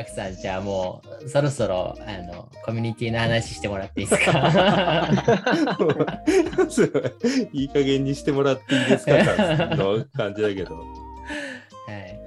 [0.00, 5.08] アクさん、じゃあもうそろそろあのコミュニティの話してもらっていいですか？
[7.52, 9.12] いい加減にしてもらっていいですか
[9.76, 10.76] の感じだけど。
[10.76, 12.20] はい。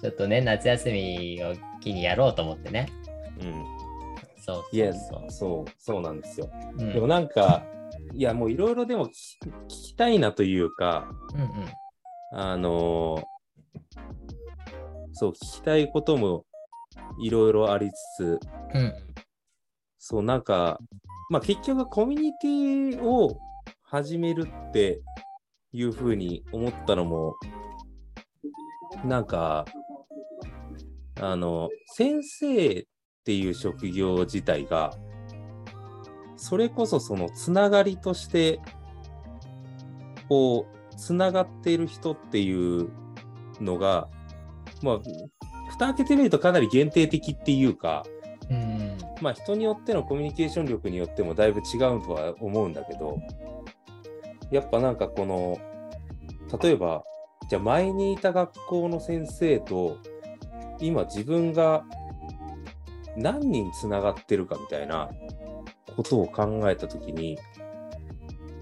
[0.00, 2.88] ちょっとね、夏休みを機にやろうと思ってね。
[3.40, 3.64] うん。
[4.44, 4.92] そういや、
[5.30, 6.50] そう、そうなんですよ。
[6.78, 7.64] うん、でもなんか、
[8.12, 9.12] いや、もういろいろでも聞
[9.68, 11.48] きたいなというか、うんうん、
[12.32, 13.22] あの
[15.12, 16.44] そう、聞きたいことも
[17.20, 18.40] いろいろありつつ、
[18.74, 18.94] うん、
[19.98, 20.78] そう、なんか、
[21.30, 23.38] まあ結局コミュニティを
[23.82, 25.00] 始めるって
[25.72, 27.36] いうふうに思ったのも、
[29.04, 29.64] なんか、
[31.20, 32.84] あの、先生っ
[33.24, 34.92] ていう職業自体が、
[36.36, 38.60] それこそそのつながりとして、
[40.28, 42.90] こう、つながっている人っていう
[43.60, 44.08] のが、
[44.82, 45.00] まあ、
[45.74, 48.04] 蓋開けてみるとかなり限定的っていうか、
[48.50, 53.18] うん、まあ人によってのコミュニケーション力によってもだいぶ違うとは思うんだけど、
[54.50, 55.58] やっぱなんかこの、
[56.62, 57.02] 例えば、
[57.48, 59.98] じゃあ前にいた学校の先生と、
[60.80, 61.84] 今自分が
[63.16, 65.10] 何人つながってるかみたいな
[65.96, 67.38] ことを考えたときに、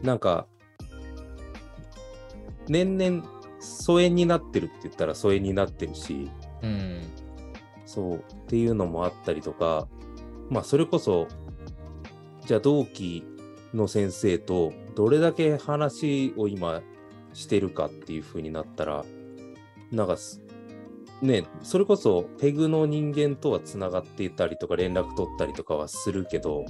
[0.03, 0.47] なんか、
[2.69, 3.25] 年々
[3.61, 6.31] 疎遠になってるって言ったら疎遠になってるし、
[6.63, 7.01] うん、
[7.87, 9.89] そうっていうのもあったりとか、
[10.51, 11.29] まあそれこそ、
[12.47, 13.25] じゃあ同期
[13.75, 16.83] の先生とどれだけ話を今
[17.33, 19.05] してるかっていう風になったら、
[19.91, 20.17] なんか
[21.23, 26.65] ね、それこそペグの人間とはつながっていたりとか連絡取ったりとかはするけど、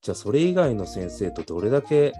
[0.00, 2.12] じゃあそれ以外の先生とどれだけ、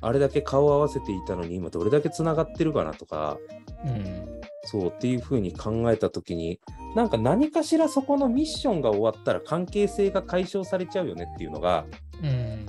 [0.00, 3.38] あれだけ顔を合わせていたのに今どれだけつながってるかなとか、
[3.84, 6.60] うん、そうっていうふうに考えた時に、
[6.94, 11.86] なんか何かしらそこのミッションが終わったら関係性が解消されちゃうよねっていうのが、
[12.22, 12.66] うん、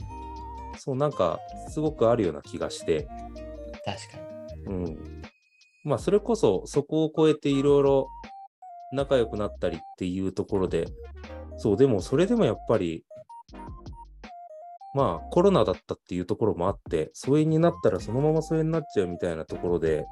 [0.77, 1.39] そうなんか
[1.69, 3.07] すごくあるような気がして。
[3.85, 4.17] 確か
[4.55, 4.63] に。
[4.65, 5.21] うん。
[5.83, 8.07] まあそれこそそこを超えていろいろ
[8.93, 10.85] 仲良くなったりっていうところで、
[11.57, 13.03] そう、でもそれでもやっぱり、
[14.93, 20.05] まあコロナだったっていうところもあって、疎遠になったらそのまま疎遠になっちゃうみたいなところで、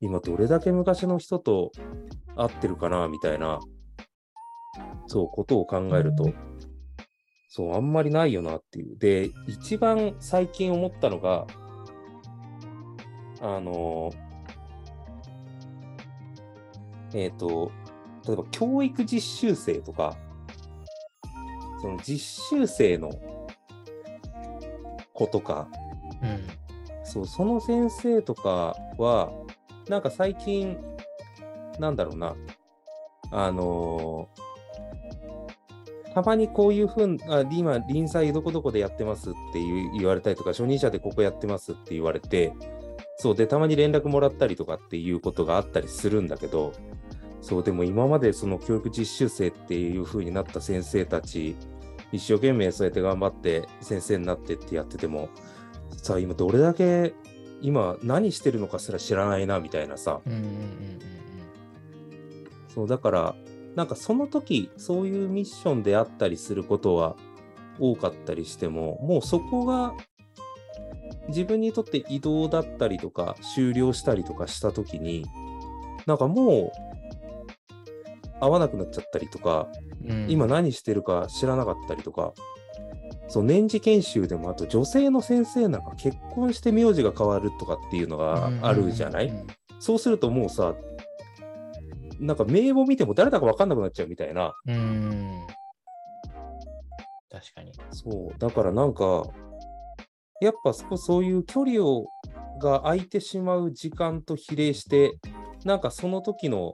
[0.00, 1.72] 今どれだけ昔の人と
[2.36, 3.60] 会ってるかなみたいな、
[5.06, 6.32] そう、ことを考えると、
[7.48, 8.98] そう、あんまりないよなっていう。
[8.98, 11.46] で、一番最近思ったのが、
[13.40, 14.10] あの
[17.14, 17.70] えっ、ー、と、
[18.26, 20.16] 例えば教育実習生とか、
[21.80, 23.10] その実習生の
[25.14, 25.68] 子とか、
[26.22, 26.46] うん、
[27.04, 29.32] そうその先生とかは、
[29.88, 30.76] なんか最近、
[31.78, 32.34] なんだろうな、
[33.30, 39.60] あのー、たまにこういうふうあ今、臨済どこどこでやってますって
[39.98, 42.52] 言われたりとか、初任者でここやってますって言われて、
[43.18, 46.72] そうで、たまに連絡もらったりとかっていうことがあったりするんだけど、
[47.40, 51.56] そう、でも今までその教育実習生っていう風になった先生たち、
[52.12, 55.28] 一生懸命そうやって頑張って先生になってってやってても、
[55.96, 57.14] さあ今どれだけ
[57.62, 60.20] 今何してるのかすら知らないなみたいなさ。
[62.68, 63.34] そうだから
[63.74, 67.16] なんかその時そういうミッションであったりすることは
[67.78, 69.94] 多かったりしてももうそこが
[71.28, 75.26] 自分にとって移動だったりとか終了したりとかした時に
[76.06, 76.86] なんかもう
[78.40, 79.68] 会わなくなっちゃったりとか、
[80.04, 82.32] うん、今何してるか知らなかったりとか、
[83.28, 89.32] そう年次研修でもあと女性の先生なんか結婚して名字が変わるとかっていうのがあるじゃない、
[89.80, 90.74] そうするともうさ
[92.18, 94.54] なんか名簿見ても誰だか分かんなくなっちゃうみたいな。
[94.66, 95.46] うん
[97.30, 97.72] 確かに。
[97.90, 99.24] そう、だからなんか、
[100.40, 102.06] やっぱそそういう距離を
[102.58, 105.18] が空いてしまう時間と比例して、
[105.64, 106.72] なんかその時の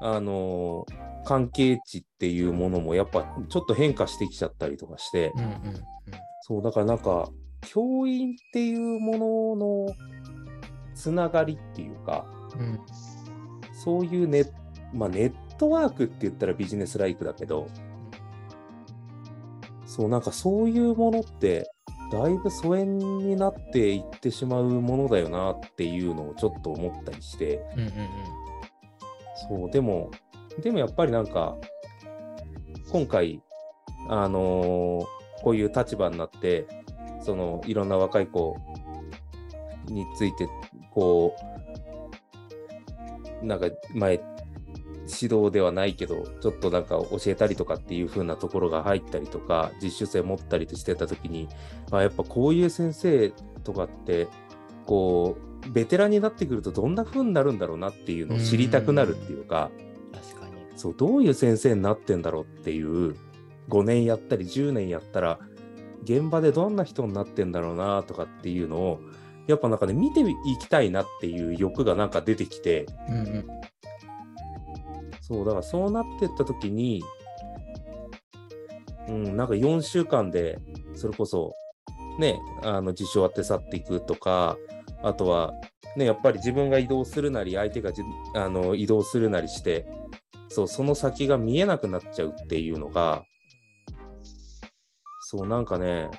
[0.00, 5.82] あのー、関係値っていうものもやっぱちょっと変化してきちゃったりとかして、うんうんうん、
[6.42, 7.28] そうだからなんか
[7.62, 9.94] 教員っていうものの
[10.94, 12.26] つながりっていうか、
[12.58, 12.80] うん、
[13.72, 14.44] そういうネ,、
[14.92, 17.68] まあ、ネットワークって言ったらビジネスライクだけど、
[19.86, 21.70] そうなんかそういうものって
[22.10, 27.92] だいぶ疎遠になっていってしまうものだよなっていうのをちょっと思ったりして、うんうんうん。
[29.48, 30.10] そう、でも、
[30.58, 31.56] でもやっぱりなんか、
[32.90, 33.42] 今回、
[34.08, 36.66] あのー、こういう立場になって、
[37.22, 38.56] そのいろんな若い子
[39.86, 40.48] について、
[40.90, 41.34] こ
[43.42, 44.20] う、なんか前、
[45.22, 51.48] 指導ではないけど、ちょっとなんか教えたりとかっていう風なところが入ったりとか、実習生持ったりとしてた時に、
[51.90, 53.30] まあやっぱこういう先生
[53.64, 54.28] とかって、
[54.86, 55.36] こ
[55.66, 59.89] う、ベテランになってくるとどんな風になるんだろうなっていうのを知りたくなるっていうか、確かに。
[60.80, 63.14] そう、どういう先生になってんだろうっていう、
[63.68, 65.38] 5年やったり10年やったら、
[66.04, 69.00] 現場でどんな人になってんだろうなとかっていうのを、
[69.46, 70.24] やっぱなんかね、見てい
[70.58, 73.46] きたいなっていう欲がなんか出てきて、うんうん。
[75.20, 77.02] そう、だからそうなってった時に、
[79.08, 80.58] うん、なんか4週間で、
[80.94, 81.54] それこそ、
[82.18, 84.56] ね、あの、実証当て去っていくとか、
[85.02, 85.52] あとは、
[85.96, 88.02] ね、やっぱり自分が移動するなり、相手がじ
[88.34, 89.86] あの移動するなりして、
[90.50, 93.24] そう、その先が見えなくなっちゃうっていうのが、
[95.20, 96.10] そう、なんかね、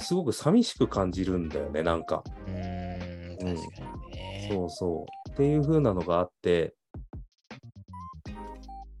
[0.00, 2.24] すごく寂しく感じるんだよね、なんか。
[2.46, 4.48] うーん、確かにね。
[4.50, 5.30] そうそう。
[5.30, 6.74] っていう風なのがあって、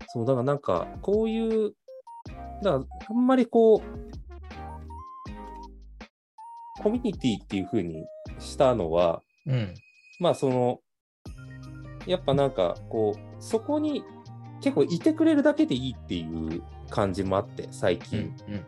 [0.08, 1.72] そう、だからなんか、こういう、
[2.62, 3.82] だからあんまりこう、
[6.82, 8.04] コミュニティっていう風に
[8.38, 9.74] したのは、うん。
[10.20, 10.80] まあその、
[12.06, 14.04] やっぱなんかこう、そこに
[14.60, 18.18] 結構いてくれるだけでいいっていう感じもあって、最うん近。
[18.18, 18.66] うん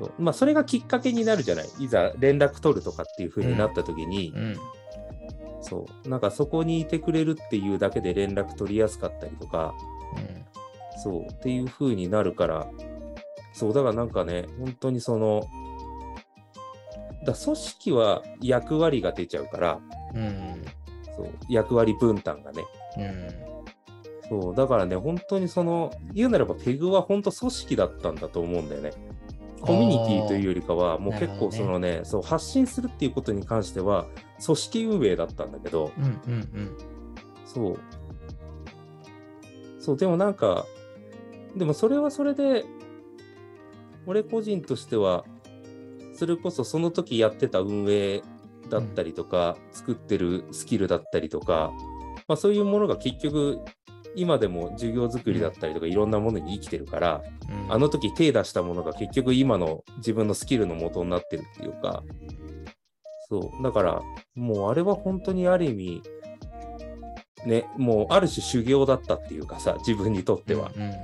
[0.00, 1.66] そうまあそれがきっかけになるじゃない？
[1.78, 4.42] いざ連絡取るとかっていう風になった時に、うん。
[4.42, 4.56] うん。
[5.62, 6.08] そう。
[6.08, 9.72] なんかそこにいてくれるっていうだけで連絡取りやすかったりとか、
[10.16, 11.22] うんそう。
[11.22, 12.66] っていう風になるから、
[13.52, 13.72] そう。
[13.72, 15.44] だからなんかね、本当にその、
[17.24, 19.80] だ組織は役割が出ちゃうから、
[20.14, 20.64] うん。
[21.16, 21.30] そう。
[21.48, 22.64] 役割分担がね。
[22.98, 23.28] うん。
[24.28, 24.54] そう。
[24.54, 28.92] だからね、本当にその、言うならばペグは本当組織だったんだと思うんだよね。
[29.60, 34.06] コミュニティというよりかは、もう結構そのね、そう、発信するっていうことに関しては、
[34.44, 36.76] 組織運営だったんだけど、うんうんうん。
[37.46, 37.78] そう。
[39.78, 40.66] そう、でもなんか、
[41.56, 42.64] でもそれはそれで、
[44.06, 45.24] 俺個人としては、
[46.14, 48.22] それこそその時やってた運営
[48.70, 51.72] だったりとか、作ってるスキルだったりとか、
[52.28, 53.60] まあそういうものが結局、
[54.16, 62.02] 今でも授業作りだったりとかいろんなものに生きてるから、うんあの時手出したものが結局今の自分のスキルの元になってるっていうか、
[63.28, 63.62] そう。
[63.62, 64.02] だから、
[64.34, 66.02] もうあれは本当にある意味、
[67.46, 70.70] ね、もうある種修行だったっていうかさ、自分にとっては。
[70.76, 70.94] うんうん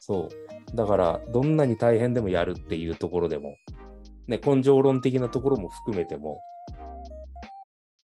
[0.00, 0.28] そ
[0.72, 0.76] う。
[0.76, 3.54] だから、どんなに大変でもやるっていうところでも、
[4.26, 6.40] ね、根性論的なところも含めても、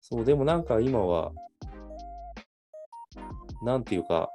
[0.00, 1.32] そう、でもなんか今は、
[3.64, 4.28] なんていうか、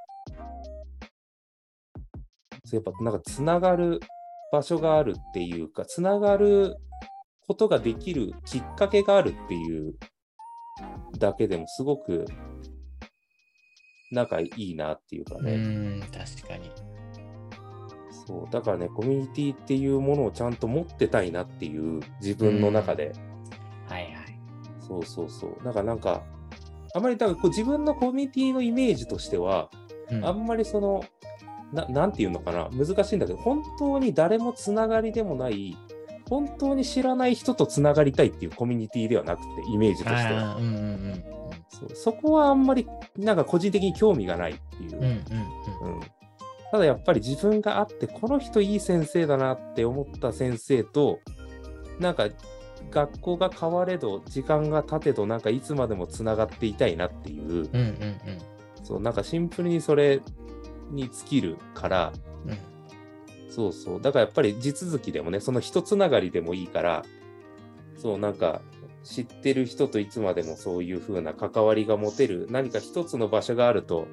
[2.66, 4.00] そうやっぱなんかつながる
[4.52, 6.76] 場所があるっていうか、つながる
[7.48, 9.96] ことができるきっかけがあるっていう
[11.18, 12.26] だけでもすごく
[14.12, 15.46] 仲いいなっていうかうん。
[15.46, 15.54] ね。
[15.54, 16.72] うん、確かに。
[18.28, 23.14] そう、だからね、コミュニティっていうものをちゃんと持ってたいなっていう自分の中で、
[23.88, 24.14] はいはい。
[24.80, 25.64] そうそうそう。
[25.64, 26.24] だからなんか、
[26.94, 29.70] あまりだからこう自分のコミュニティのイメージとしては、
[30.12, 31.04] うんあんまりその、
[31.72, 35.78] ななんていうのかな、難しいんだけど、本当に誰もつながりでもない、
[36.28, 40.56] 本当に知らない人とつながりたいっていうコミュニティではなくて、イメージとしては。
[40.56, 40.76] うんうんう
[41.16, 41.24] ん
[41.70, 44.98] そうそこはあんまり、なんか個人的に興味がないっていう。
[44.98, 45.04] うん。
[45.04, 45.12] うん
[45.86, 46.02] うんうん
[46.72, 51.20] ただやっぱり自分があって、この人いい先生だなって思った先生と、
[52.00, 52.28] なんか
[52.92, 57.70] 学校が変われど、時間が経てど、なんかいつまでもつながっていたいなっていう、
[58.84, 60.22] そう、なんかシンプルにそれ
[60.92, 62.14] に尽きるから、
[62.46, 62.58] うん。
[63.50, 64.02] そうそう。
[64.02, 67.04] だからやっぱり地続きでもね、その一つながりでもいいから、
[67.98, 68.62] そう、なんか
[69.04, 74.08] 知ってる人といつまでもそういう風な関わりが持てる、何か一つの場所があると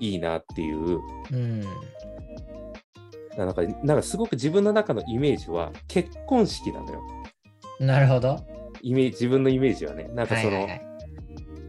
[0.00, 1.00] いいなっていう、
[1.32, 1.60] うん。
[3.36, 7.02] なんか、なんかすごく自分の中のイメージは結婚式なのよ。
[7.86, 8.38] なるほど。
[8.80, 10.08] イメージ自分のイメージはね。
[10.14, 10.92] なんかその、はいはいはい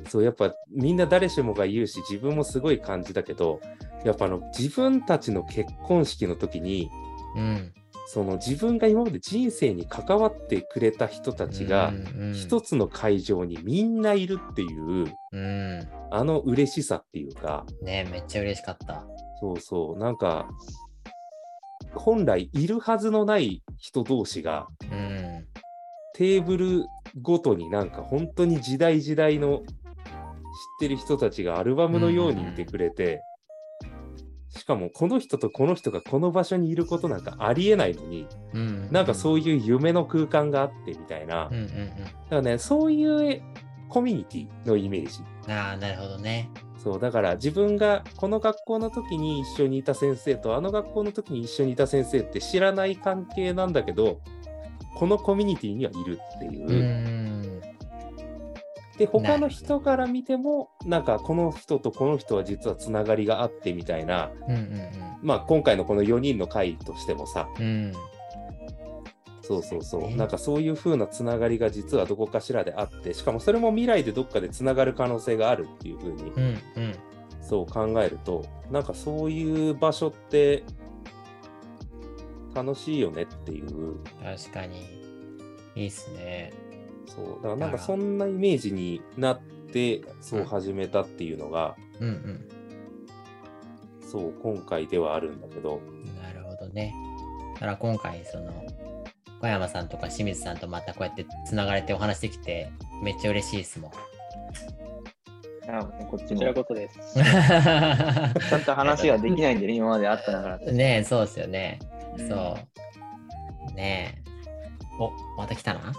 [0.09, 3.59] そう、やっぱみんな誰しもが言うし、自分もすごい感じだけど、
[4.05, 6.91] やっぱあの自分たちの結婚式の時に、
[7.35, 7.73] うん。
[8.05, 15.87] その自分が今まで人生に関わってくれた人たちがうんうん一つの会場にみんないるっていう、うん。
[16.11, 19.03] あの嬉しさっていうか、ねめっちゃ嬉しかった。
[19.39, 20.47] そうそう、なんか、
[21.95, 25.22] 本来いるはずのない人同士がうん。
[26.13, 26.85] テーブル
[27.21, 29.65] ごとになんか本当に時代時代の知っ
[30.79, 33.21] てる人たちがアルバムのようにいてくれて、
[34.49, 38.87] しかもこの人とこの人がこの場所にいることなんかありえないのに、うん。
[38.91, 41.71] なんかそういう夢の空間があってみたいな、だうんうんか
[42.29, 43.41] らね、そういう
[43.89, 45.23] コミュニティのイメージ。
[45.47, 45.51] うん。
[45.51, 46.49] ああ、なるほどね。
[46.83, 54.19] そうだから自分がこの学校の時に一緒にいた先生とあの学校の時に一緒にいた先生って知らない関係なんだけど
[54.95, 57.59] このコミュニティにはいるっていう。
[57.59, 57.61] う。
[58.97, 64.89] で他の人から見てもなんかこの人とこの人は実はつながりがあってみたいな、うんうん
[65.23, 67.65] まあ、今回のこの4人の会としてもさうん。
[67.65, 67.93] うん。
[69.41, 76.95] そうそうそう、ねなんかそういう風なつながりが実はどこかしらであってしかもそれも未来でどっかでつながる可能性があるっていう風にうんうん。
[77.41, 80.63] そう考えるとなんかそういう場所って
[82.53, 85.01] 楽しいよねっていう確かに。
[85.75, 86.53] いいっすね。
[87.07, 89.41] そうだからなんかそんなイメージになっ
[89.71, 92.49] てそう始めたっていうのが、うんうん。
[94.07, 95.81] そう今回ではあるんだけど
[96.21, 96.93] なるほどね。
[97.55, 98.51] だから今回、その、
[99.41, 102.71] 小山さんとか清水さんとまたこうやってつながれてお話できて、
[103.03, 103.91] めっちゃ嬉しいですもん。
[105.69, 106.63] あこっちこちらも。
[106.63, 107.13] こそです。
[107.15, 110.57] ちゃんと話ができないんでね、今まであったながら。
[110.59, 111.79] ねえ、そうですよね。
[112.17, 112.57] うんそ
[113.71, 113.73] う。
[113.73, 114.29] ねえ。
[114.99, 115.93] お、また来たな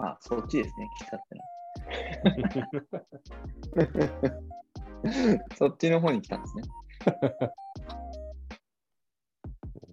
[0.00, 1.42] あ、そっちですね、来たっての。
[5.56, 6.62] そっちの方に来たんですね。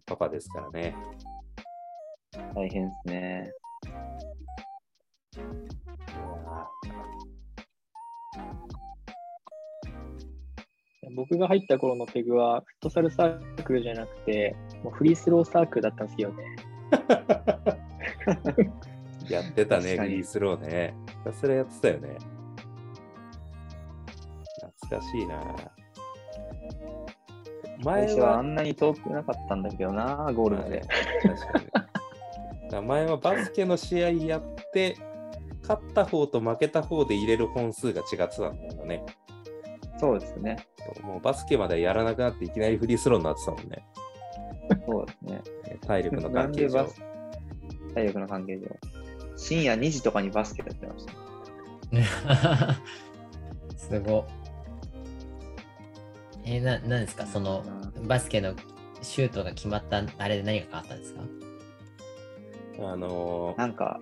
[0.06, 0.96] パパですからね。
[2.54, 3.52] 大変ですね。
[11.16, 16.56] 僕が入った頃のペグはフットサルサークルじゃなくて、もうフリースローサークルだったんですよね。
[19.28, 20.96] ー やってたね、フリースローね。
[21.08, 22.18] ひたすらやってたよね。
[24.80, 25.42] 懐かしいな。
[27.84, 30.82] 前はあ、んなに遠くなかったんだけどな、ゴールまで。
[31.22, 31.82] 確か
[32.82, 32.88] に。
[32.88, 34.42] 前はバスケの試合やっ
[34.74, 34.98] て、
[35.62, 39.04] 勝った方と負けた方で入れる本数が違ってたんだよね。
[40.00, 40.58] そうですね。
[41.04, 43.86] もうバスケまでやらなくなっていきなりフリースローになってたもんね。
[44.86, 45.42] そうですね。
[45.88, 46.88] 体力の関係上でバ。
[46.90, 47.02] ス
[47.94, 48.68] 体力の関係上。
[49.38, 52.76] 深夜2時とかにバスケやってました。
[53.78, 54.26] すご。
[56.46, 57.26] えー、な、なんですか？
[57.26, 57.64] その、
[58.08, 58.54] バスケの
[59.02, 61.22] シュートが決まったあれで何が変わったんですか？
[62.80, 64.00] あのーなんか、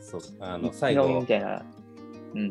[0.00, 1.64] そう、あの、最後み、たいな。
[2.34, 2.50] うん。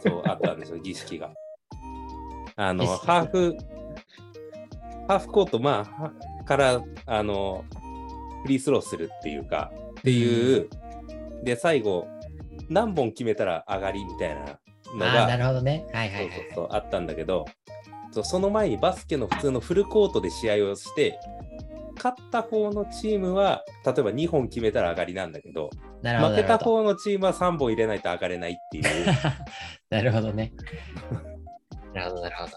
[0.00, 1.32] そう、あったんですよ、儀式が。
[2.56, 3.56] あの、ハーフ、
[5.08, 6.12] ハーフコート、まあは、
[6.44, 7.64] から、あの、
[8.42, 10.68] フリースローするっていうか、っていう、
[11.42, 12.06] で、最後、
[12.68, 15.84] 何本決めたら上がりみたいなのああー、なが、るほどね。
[15.92, 16.38] はいはそいうはい。
[16.38, 17.44] そうそう、あったんだけど、
[18.12, 21.18] そうその前にバスケの普通のフルコートで試合をして、
[21.96, 25.70] 勝った方のチームは、例えば2本決めたら上がりなんだけど。
[26.02, 28.84] 負けた方のチームは3本入れないと上がれないっていう。
[29.90, 30.52] なるほど ね。
[31.94, 32.52] なるほど、なるほど。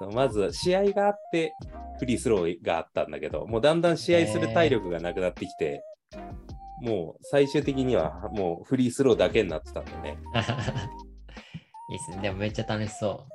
[0.00, 1.52] そうまず試合があって
[1.98, 5.82] フリースローがあったんだけどもうだんだん試合する体力がなくなってきて、
[6.82, 10.18] もう最終的にはもうフリースローだけになってたんでね
[11.90, 12.22] いいっすね。
[12.22, 13.26] でもめっちゃ楽しそ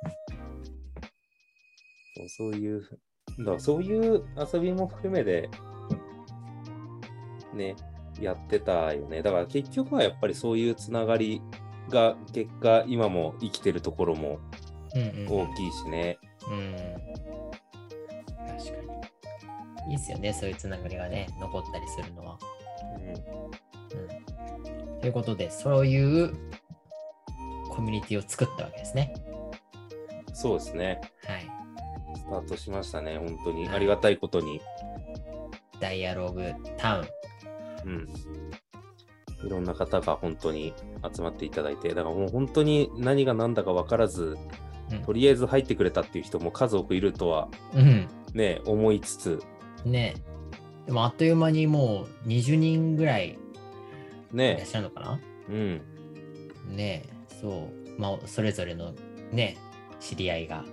[2.16, 2.82] そうそういう
[3.44, 5.48] だそういう遊びも含めで
[7.54, 7.74] ね
[8.20, 11.40] やってたよねだから結局はやっぱりそういうつながり
[11.88, 14.60] が結果今も生きてるところもう。
[14.94, 15.26] うんうん。
[15.28, 16.18] 大きいしね、
[16.50, 16.76] うん。
[18.58, 18.82] 確か
[19.86, 19.92] に。
[19.92, 20.32] いいっすよね。
[20.32, 22.38] そういうつながりがね、残ったりするのは。
[23.94, 25.00] うん。
[25.00, 26.32] ということで、そういう
[27.70, 29.14] コミュニティを作ったわけですね。
[30.28, 31.39] うん、そうですねはい。
[32.30, 34.60] スタートしましたね本当にありがたいことに
[35.80, 36.44] ダイアログ
[36.76, 37.90] タウン。
[37.90, 38.08] うん。
[39.44, 40.74] いろんな方が本当に
[41.12, 44.36] 集まっていただいて、だからもう本当に何が何だか分からず、
[44.92, 48.08] うんとりあえず入ってくれたっていう人も数多くいるとはうん。
[48.34, 49.42] ね、思いつつ、
[49.84, 50.14] ね
[50.86, 53.38] でもあっという間にもう20人ぐらいいらっ
[54.32, 55.20] ね、しゃるのかな？
[55.48, 55.80] うん、
[56.68, 57.04] ね
[57.40, 58.00] そう。
[58.00, 58.92] まあ、それぞれの
[59.32, 59.56] ね、
[59.98, 60.64] 知り合いが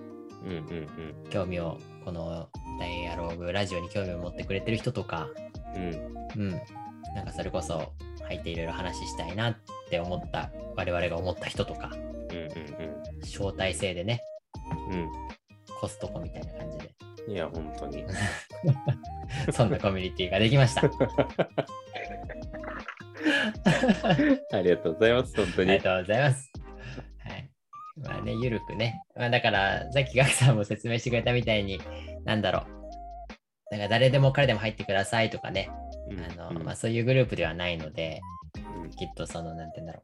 [0.47, 0.87] うん、
[1.23, 2.49] うん、興味を、この
[2.79, 5.27] ダイアログラジオに興味を持ってくれてる人とか、
[5.75, 6.51] うん、うん、うん。
[7.15, 7.93] なんかそれこそ
[8.27, 9.57] 入っていろいろ話したいなっ
[9.89, 12.47] て思った、我々が思った人とか、うん、
[13.23, 14.21] 招待制でね、
[14.91, 15.09] うん、
[15.79, 16.95] コストコみたいな感じで、
[17.27, 17.33] うん。
[17.33, 18.05] いや、本当に。
[19.51, 20.83] そんなコミュニティができました。
[24.53, 25.71] ありがとうございます、本当に。
[25.71, 26.56] ありがとうございます。
[28.27, 29.01] ね、ゆるくね。
[29.15, 31.79] まあだから、さっきガクさんも説明してくれたみたいに、
[32.25, 32.77] なんだろう。
[33.71, 35.69] なんか誰でも彼でも入ってくださいとかね。
[36.09, 38.21] うんあのうんまあ、そういうグループではないので、
[38.83, 40.01] うんきっとその、なんて言うんだろ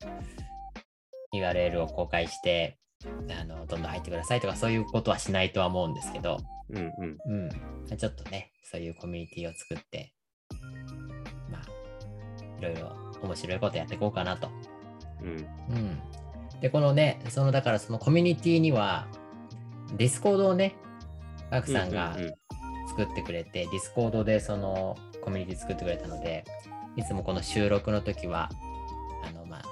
[1.33, 2.77] う、URL を公開して、
[3.39, 6.37] あのどんどん入ってくださいとか、そういうことはしないとは思うんですけど、
[6.69, 10.13] うんうんうん、ちょっとね、そういうコミュニティを作って、
[11.49, 14.49] まあ、いろいろ面白いことやっていこうかなと。
[15.21, 16.01] うんうん。
[16.63, 19.05] で、このね、その、だからそのコミュニティには、
[19.97, 20.75] ディスコードをね、
[21.51, 22.15] ガクさんが
[22.87, 26.45] 作ってくれて、ディスコードでそのコミュニティ作ってくれたので、
[26.95, 28.49] いつもこの収録の時は、
[29.27, 29.63] あの、まあ、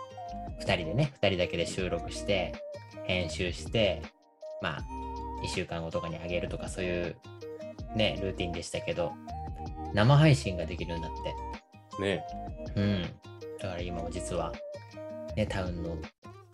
[0.59, 2.51] 2人でね、2人だけで収録して、
[3.05, 4.01] 編集して、
[4.61, 4.81] まあ、
[5.45, 7.15] 1週間後とかにあげるとか、そういう
[7.95, 9.13] ね、ルーティンでしたけど、
[9.93, 11.11] 生配信ができるようになっ
[11.97, 12.25] て、ね。
[12.75, 13.01] うん。
[13.59, 14.51] だから今も実は、
[15.37, 15.97] ね、タウンの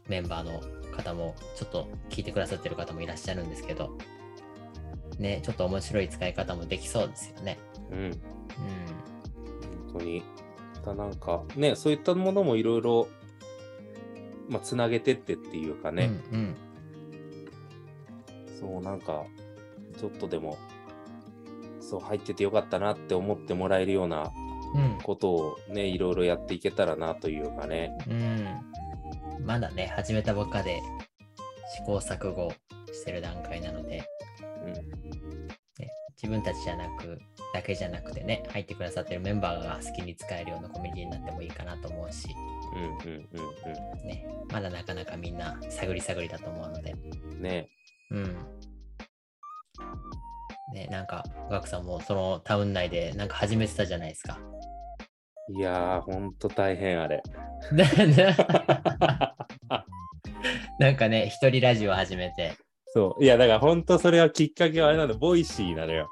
[0.08, 0.62] メンバーの
[0.96, 3.98] 方も、ちょっと聞いてくださってる方もいらっしゃるんですけど、
[5.20, 7.58] ね、ちょっと面白い使い方もできそうですよね。
[7.92, 8.12] うんうん。
[8.12, 10.24] 本当に
[10.86, 13.08] だなんかねそういったものもいろいろ
[14.48, 16.56] まあつなげてってっていうかね、うん
[18.60, 19.26] そうなんか
[20.00, 20.58] ちょっとでも
[21.80, 24.32] そう入っててよかったなって思ってもらえるような
[24.76, 24.84] うん。
[24.94, 25.02] うん。
[25.02, 28.48] ことをねいろいろやっていけたらなというかねうん。
[29.48, 30.82] まだね、始めたばっかで
[31.74, 32.51] 試行錯誤
[32.92, 34.04] してる段階なので、
[34.66, 35.89] うんね、
[36.22, 37.18] 自分たちじゃなく、
[37.54, 42.27] だけじゃなくてね、入ってくださってるメンバーが好きに使えるようなコミュニティになってもいいかなと思うし、
[42.75, 43.30] うんうん
[44.01, 46.94] うんね、まだなかなかみんな探り探りだと思うので、
[47.32, 47.70] うんね
[48.12, 48.38] うん。
[50.74, 54.38] ね、なんか、ガクさんもそのタウン内でなんか始めてたじゃないですか。
[55.50, 57.24] いやーほんと大変あれ
[60.80, 62.54] なんかね、一人ラジオ始めて。
[62.94, 66.08] そういやだからほんとそれはきっかけはあれなのボイシーなのよ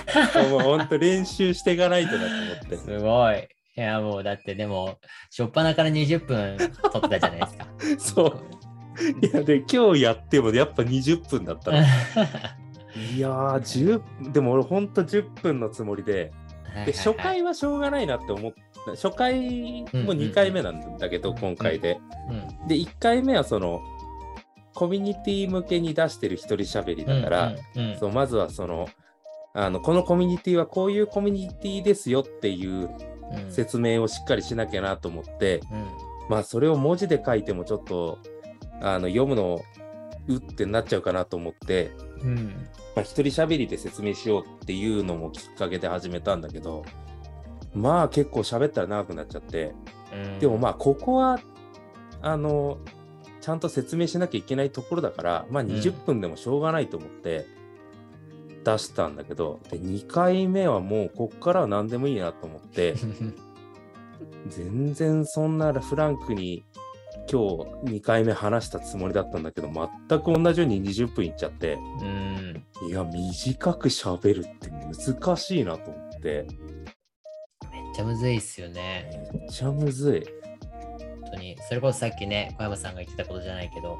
[0.50, 3.48] もうほんと練習していかないとなと思ってすごい。
[3.76, 4.98] いや、もうだってでも、
[5.30, 6.56] しょっぱなから20分
[6.92, 7.66] 撮ってたじゃないですか。
[7.98, 16.30] そういやで今日やってもやっぱ20分だったのいやー、10でも俺ほんと10分のつもりで、
[16.86, 18.73] で初回はしょうがないなって思った。
[18.92, 19.34] 初回
[19.92, 22.00] も2回目なんだけど、うん今回で。
[22.28, 22.68] うん。
[22.68, 23.80] で、1回目はその、
[24.74, 27.54] コミュニティ向けに出してる一人喋りだから、
[27.98, 28.88] そうまずはその、
[29.54, 32.90] あのこのコミュニティはこういうコミュニティですよっていう
[33.32, 33.50] うん。
[33.50, 35.86] 説明をしっかりしなきゃなと思って、うん。
[36.28, 38.18] まあそれを文字で書いてもちょっと
[38.80, 39.60] あの読むの
[40.28, 41.92] うってなっちゃうかなと思って、
[42.22, 42.68] うん。
[42.96, 46.84] まあ、一人喋りで説明しようっていうのもきっかけで始めたんだけど、
[47.74, 49.74] まあ結構喋ったら長くなっちゃって、
[50.12, 50.38] うん。
[50.38, 51.40] でもまあここは、
[52.22, 52.78] あの、
[53.40, 55.66] ちゃんと説明しなきゃいけないところだから、まあん。
[55.66, 57.46] 20分でもしょうがないと思って
[58.64, 62.94] 出したんだけど、で、2回目はもうこっからは何でもいいなと思って、
[64.48, 66.64] 全然そんなフランクに
[67.30, 72.88] 今日2回目話したつもりだったんだけど、全く同じように20分いっちゃって、うん。
[72.88, 76.46] いや、短く喋るって難しいなと思って、
[77.94, 79.08] ちゃむずいっすよね。
[79.32, 80.24] めっちゃむずい。
[81.22, 81.56] 本当に。
[81.68, 83.96] それこそさっきね、小山さんが言ってたことじゃないけど、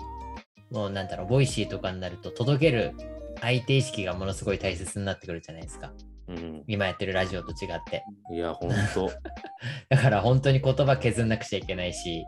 [0.71, 2.93] もうなんだろう、ボイシーとかになると届ける
[3.41, 5.93] 相手意識がものすごい大切になってくるじゃないですか。
[6.27, 6.65] うん。
[6.67, 8.03] 今やってるラジオと違って。
[8.33, 9.13] いや、ほんと。
[9.89, 12.25] だから本当に言葉削んなくちゃいけないし、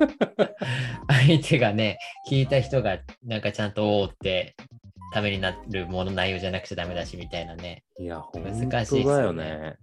[1.08, 1.98] 相手がね、
[2.30, 4.54] 聞いた人がなんかちゃんとおーって
[5.12, 7.82] ためになるもの内容じゃなくちゃダメだしみたいなね。
[7.98, 9.76] いや、ほんと難しいっすよねだよね。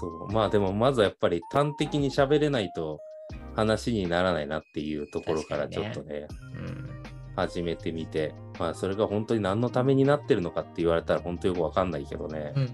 [0.00, 0.32] そう。
[0.32, 3.00] まあでも、まずはやっぱり端的に喋れないと
[3.54, 6.26] 話にならないなっていうところからちょっとね、
[6.56, 6.88] うん。
[7.36, 12.52] 始めてみて、まあそれが本当に何のためになってるのかって言われたら本当よくわかんないけどね。
[12.56, 12.62] うん。
[12.64, 12.68] い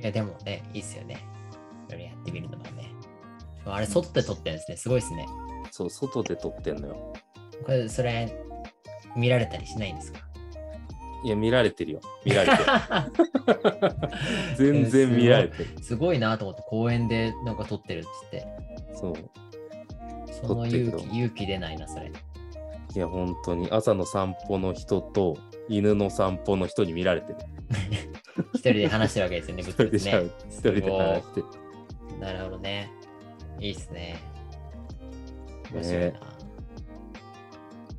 [0.00, 1.26] や、でもね、いいっすよね。
[1.88, 2.94] それやってみるのはね。
[3.64, 4.76] あれ、外で撮ってるんですね。
[4.76, 5.26] すごいっすね。
[5.70, 7.12] そう、外で撮ってんのよ。
[7.64, 8.34] これ、それ、
[9.16, 10.20] 見られたりしないんですか？
[11.24, 12.00] いや、見られてるよ。
[12.24, 12.64] 見られてる。
[14.56, 15.82] 全然見られてる。
[15.82, 18.46] すごいなと思って、公園でなんか撮ってるっつって。
[18.94, 19.14] そう。
[20.46, 22.10] その勇気、勇気出ないな、それ。
[22.94, 27.38] いや、本当に朝の散歩の人と犬の散歩の人に見られてる。
[28.54, 30.30] 一人で話してるわけですよね、 一ぶつぶつね。
[30.48, 31.46] 一人で話してる。
[32.20, 32.90] なるほどね。
[33.60, 34.16] いいっすね。
[35.72, 36.20] 面白いな。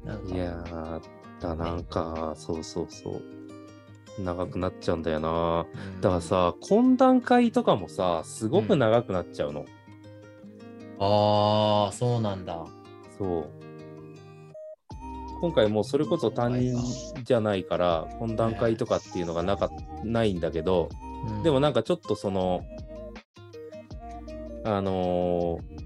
[0.05, 1.01] なんかいやー、
[1.43, 3.21] だなんか、そうそうそう。
[4.21, 5.65] 長くなっちゃうんだよな。
[5.73, 9.65] うんだからさ、懇談会とかもさ、すごく長くなっちゃうの。
[10.99, 12.65] ああ、そうなんだ。
[13.17, 13.49] そう。
[15.41, 16.77] 今回もうそれこそ担任
[17.23, 19.69] じゃないから、懇談会とかっていうのがなか
[20.03, 20.87] ないんだけど、
[21.43, 22.63] でもなんかちょっとその、
[24.63, 25.83] あのー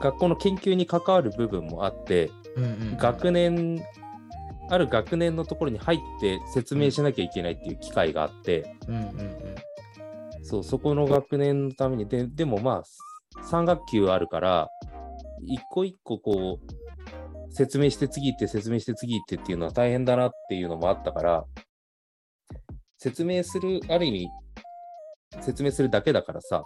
[0.00, 2.96] 学校の研究に関わる部分もあって、うんうん。
[2.98, 3.82] 学年、
[4.70, 8.74] ある学年のところに入って説明しなきゃいけないっていう機会があって、
[10.42, 12.82] そう、そこの学年のために、ででもまあ、
[13.50, 14.68] 3学級あるから、
[15.46, 21.44] 一個一個こう、説明して次行って説明して次行ってっていうのは大変だなっていうのもあったから、
[22.98, 24.28] 説明する、ある意味、
[25.40, 26.62] 説明するだけだからさ、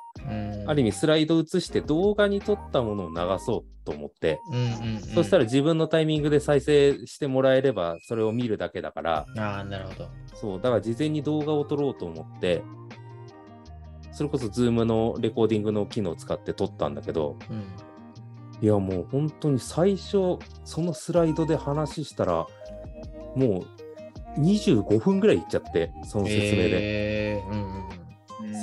[0.69, 10.09] ある意味スライド映して動画に撮ったものを流そうと思って、うんうんうん、そしたら自分のタイミングで再生してもらえればそれを見るだけだから、ああ、なるほど。
[10.35, 12.63] そう、だから事前に動画を撮ろうと思って、
[14.13, 17.65] それこそ Zoom のレコーディングの機能を使って撮ったんだけど、うん。
[18.61, 22.47] いやもう本当に最初、そのスライドで話したら、
[23.35, 23.65] も
[24.37, 27.37] う25分ぐらいいっちゃって、その説明で。
[27.37, 28.08] えー、うんうんうん。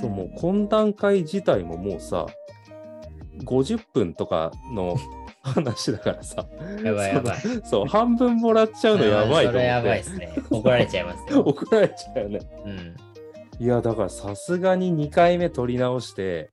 [0.01, 2.25] そう、もう懇談会自体ももうさ、
[3.43, 4.95] 50分とかの
[5.41, 6.47] 話だからさ、
[6.83, 7.37] やばいやばい。
[7.65, 9.47] そう半分もらっちゃうのやばいと思って。
[9.47, 10.33] それやばいですね。
[10.49, 11.41] 怒られちゃいますよ。
[11.45, 12.39] 怒られちゃうよね。
[12.65, 12.95] うん。
[13.59, 16.49] いや、だからさすがに2回目取り直して、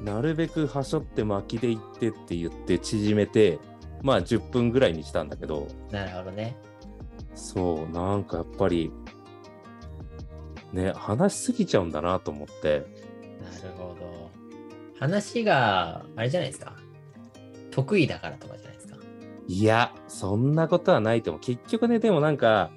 [0.00, 3.58] うん、なるべくはしょって巻きで行ってって言って縮めて、
[4.02, 6.56] まあ10分ぐらいにしたんだけど、なるほどね。
[7.34, 8.90] そう、なんかやっぱり、
[10.74, 12.80] ね、話しすぎちゃうんだなと思って、
[13.40, 14.30] なるほど。
[14.98, 16.74] 話が、あれじゃないですか。
[17.70, 18.96] 得意だからとかじゃないですか。
[19.46, 21.40] いや、そんなことはないと思う。
[21.40, 22.70] 結局ね、でもなんか、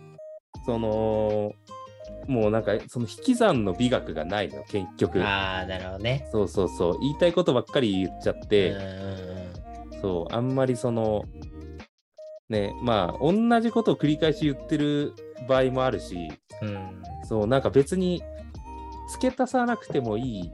[0.66, 1.54] その、
[2.28, 5.24] もうなんか、その引き算の美学がないの、結局。
[5.24, 6.28] ああ、なるほどね。
[6.32, 7.00] そうそうそう。
[7.02, 11.26] 言いたいことばっかり言っちゃって、んそう、あんまりその、
[12.50, 15.14] ね、まあ、同じことを繰り返し言ってる
[15.47, 16.30] 場合もあるし、
[16.62, 16.69] うん。
[16.69, 17.02] うん。
[17.28, 18.21] そう、なんか別に
[19.10, 20.52] 付け足さなくてもいい、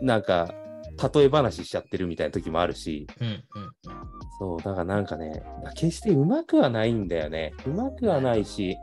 [0.00, 0.52] なんか、
[1.14, 3.42] 例え話しちゃってるみたいな時もあるし、うんうん
[4.38, 5.42] そう、だからなんかね、
[5.74, 7.52] 決してうまくはないんだよね。
[7.66, 8.76] うまくはないし、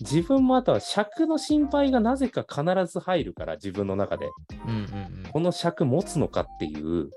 [0.00, 4.28] 自分もあとは尺の心配がなぜか必ず入るから、自分の中で。
[4.66, 4.70] うん。
[4.70, 7.08] うんうんこの尺持つのかっていう、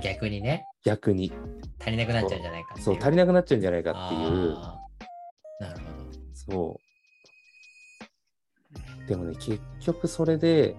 [0.00, 1.32] 逆にね、逆に。
[1.80, 2.76] 足りなくなっちゃうんじゃないか。
[2.78, 4.56] そう、足りなくなっちゃうんじゃないかっていう。
[5.58, 5.84] なるほ
[6.32, 6.80] そ
[9.04, 9.08] う。
[9.08, 10.76] でもね、結局それで、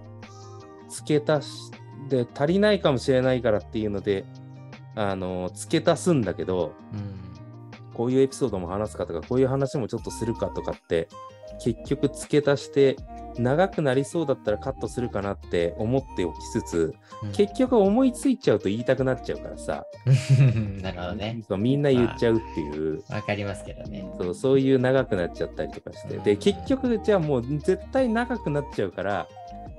[0.88, 1.70] 付け足し、
[2.08, 4.24] で、足りないかもしれないからっていうので、
[4.94, 6.74] あの、付け足すんだけど、ど。
[6.92, 7.30] うん。
[7.94, 11.08] こういうエピソードも話すかとか、こういう話もちょっとするかとかって、
[11.62, 12.96] 結局付け足して、
[13.38, 19.84] 長くなりそうだったらカットするかなって思っておきつつ、うん結局思いついちゃうと言いたくなっちゃうからさ、
[20.80, 21.42] なるほどね。
[21.46, 23.02] そうみんな言っちゃうっていう。
[23.10, 24.10] わかりますけどね。
[24.18, 26.16] そうそういう長くなっちゃったりとかして。
[26.16, 29.28] で、うん結局、じゃあもう絶対長くなっちゃうから、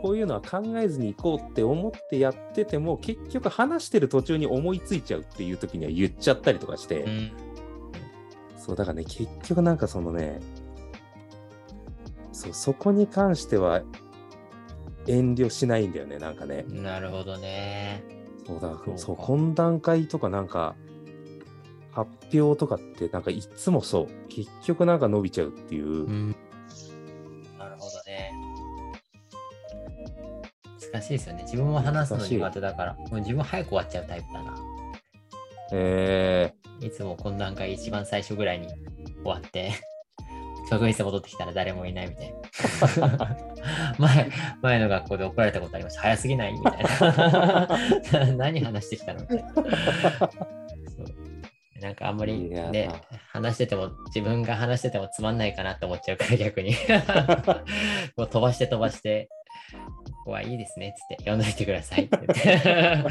[0.04, 7.32] こういうのは考えずに行こうって思ってやってても、結局話してる途中に思いついちゃうっていう時には言っちゃったりとかして、うん。
[8.56, 10.39] そう、だからね、結局なんかそのね、
[12.32, 13.82] そう、そこに関しては
[15.08, 16.65] 遠慮しないんだよね、なんかね。
[16.70, 18.04] なるほどね。
[18.46, 20.76] そうだ、そうかそう、懇談会とかなんか、
[21.91, 25.88] 発表とかってなんかいつもそう、結局なんか伸びちゃうっていう。
[25.88, 26.36] うん。
[27.58, 28.32] なるほどね。
[30.91, 31.44] 難しいですよね。
[31.44, 34.56] 自分も話すの苦手だから、もう自分早く終わっちゃうタイプだな。
[35.74, 39.72] えいつも懇談会一番最初ぐらいに終わって、
[40.71, 42.34] 職員室戻ってきたら誰もいないみたい
[43.10, 43.38] な。
[43.99, 44.29] 前、
[44.62, 46.01] 前の学校で怒られたことありました。
[46.01, 47.67] 早すぎないみたいな。
[48.38, 49.53] 何話してきたのみたいな。
[49.53, 49.65] そう
[51.81, 52.89] なんかあんまりね、
[53.34, 56.73] 話してても、自分が話しててもつまんないかなって思っちゃうから逆に。
[58.15, 59.27] もう飛ばして飛ばして、
[60.05, 63.03] ここはいいですねっつって、読んどいてくださいって言って、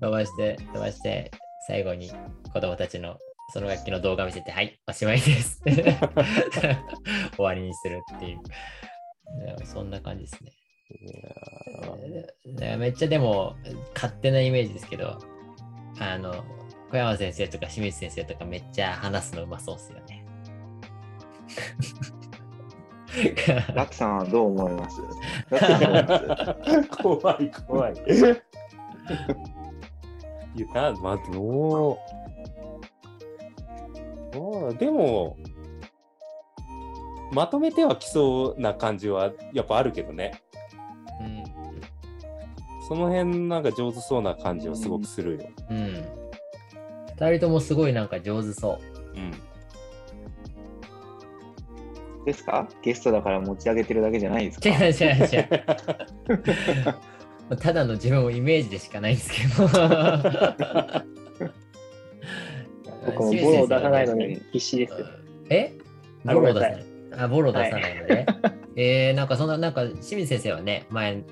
[0.00, 1.32] 飛ばして飛ばして、
[1.66, 2.12] 最後に
[2.52, 3.16] 子供たちの
[3.52, 5.60] その楽器の動画見せて、はい、おしまいです
[7.36, 8.36] 終わりにするっていう。
[8.36, 8.42] ね
[9.64, 10.52] そんな感じですね。
[12.58, 13.56] ねめっちゃでも
[13.94, 15.18] 勝手なイメージですけど、
[16.00, 16.44] あの、
[16.90, 20.24] 小山先生とか清水先生とかめっちゃ話すのうまそうっすよね。
[23.74, 25.00] ラクさんはどう思います？
[25.50, 26.90] ラクさんどう思います？
[27.02, 27.94] 怖い怖い。
[30.56, 31.98] いや、まあ、どう、
[34.32, 35.36] どうでも、
[37.32, 40.40] まとめてはきそうな感じはやっぱあるけどね。
[41.20, 41.44] うん。
[42.88, 45.48] その辺なんか上手そうな感じはすごくするよ。
[45.70, 46.04] うん。
[47.20, 48.80] 二人ともすごいなんか上手そ
[49.14, 49.18] う。
[49.18, 49.30] うん。
[52.24, 52.68] ですか？
[52.82, 54.68] ゲストだから持ち上げてるだけじゃないですか？
[54.68, 55.38] 違う違う違
[57.52, 57.56] う。
[57.58, 59.68] ただの自分をイメージでしかないんですけど。
[63.06, 65.06] 僕もボロを出さないのに必死ですよ。
[65.48, 65.72] え？
[66.26, 66.84] あボロを出さないい。
[67.16, 68.26] あ、ボロを出さないので。
[68.76, 71.22] えー、なんかそんな、なんか清水先生はね、前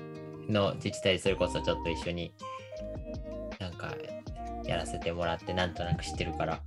[0.47, 2.33] の自治体それこそちょっと一緒に
[3.59, 3.95] なんか
[4.65, 6.59] やらせてもらってなんとなく知ってるから。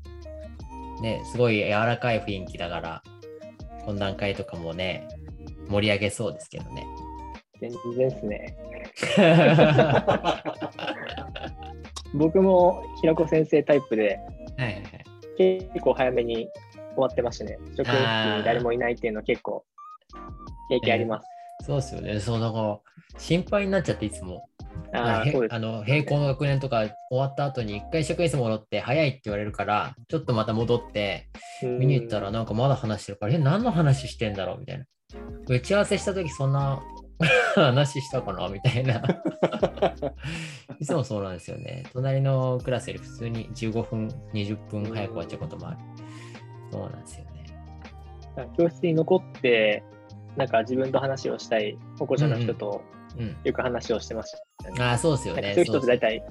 [1.00, 3.02] ね、すごい柔らかい雰囲気だから、
[3.86, 5.08] 懇談会とかもね、
[5.68, 6.86] 盛り上げそうですけどね。
[7.60, 8.56] 全然ですね。
[12.14, 14.18] 僕も平子先生タイプで、
[14.56, 15.04] はいはいはい。
[15.70, 16.48] 結構早めに終
[16.96, 17.58] わってましたね。
[17.76, 19.64] 職員室に誰もいないっていうの結構
[20.68, 21.26] 経験あります。
[21.64, 22.20] そうですよね。
[22.20, 22.78] そう、だから
[23.18, 24.48] 心配になっちゃっていつも。
[24.94, 25.24] あ。
[25.50, 31.28] あの並行の学年とか終わった後に一回職員室戻って早いって言われるからちょっとまた戻って
[31.62, 34.84] 見に行ったらなんかまだ話してるからえ何の話してんだろうみたいな
[35.46, 36.82] 打ち合わせした時そんな
[37.54, 39.02] 話したかなみたいな
[40.78, 45.76] いつもそうなんですよね隣のクラスより普通に15分20分早く終わっちゃうこともある
[46.70, 47.32] そうなんですよね
[48.56, 49.84] 教室に残って、
[50.36, 52.82] なんか自分と話をしたい保護者の人と
[53.18, 54.32] うんよく話をしてまし
[54.62, 54.82] たね。
[54.82, 56.22] ああそうですよねそういう人って大体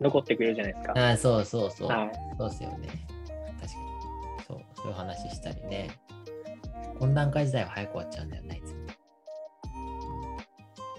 [0.00, 0.92] 残ってくれるじゃないですか。
[0.96, 2.12] ああそうそうそう、はい。
[2.38, 2.88] そうですよね。
[3.60, 3.84] 確かに。
[4.46, 5.90] そう、そういう話したりね。
[6.98, 8.75] 懇談会自体は早く終わっちゃうんだよね、いつも。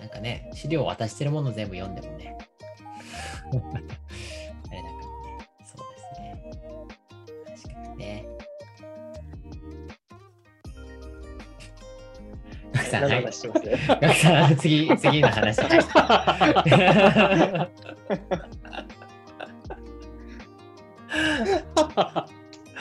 [0.08, 2.38] なんかね、資料渡してるもの全部読んでもね。
[3.52, 3.82] あれだからね、
[5.66, 6.42] そうですね。
[7.62, 8.26] 確かにね。
[12.74, 13.68] ガクさん、はい話します？
[13.88, 15.60] ガクさん、次、次の話。
[15.62, 15.72] はい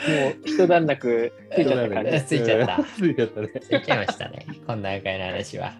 [0.07, 2.21] もう一段落ついちゃった感じ。
[2.23, 3.47] ついちゃったついちゃったね。
[3.59, 5.73] ついちゃいましたね、こんな会の話は。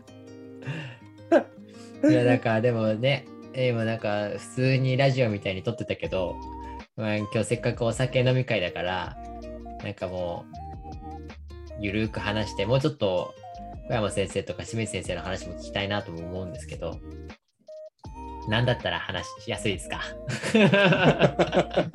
[2.04, 6.36] いや、 だからでもね、え今なんか普通にラジオみたいに撮ってたけど、
[6.96, 9.18] まあ、今日せっかくお酒飲み会だから、
[9.84, 13.34] なんかもう、ゆるーく話して、もうちょっと
[13.88, 17.00] 小山先生とか清水先生の話も聞きたいなとも思うんですけど、
[18.50, 20.02] なんだったら話しやすいですか？